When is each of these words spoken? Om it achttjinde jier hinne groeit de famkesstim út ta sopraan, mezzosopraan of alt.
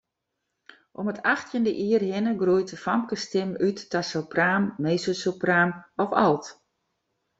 Om 0.99 1.07
it 1.11 1.21
achttjinde 1.33 1.71
jier 1.81 2.03
hinne 2.13 2.33
groeit 2.41 2.71
de 2.71 2.77
famkesstim 2.85 3.49
út 3.67 3.79
ta 3.91 4.01
sopraan, 4.11 4.63
mezzosopraan 4.83 5.71
of 6.03 6.11
alt. 6.25 6.45